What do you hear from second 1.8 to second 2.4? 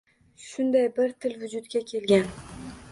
kelgan.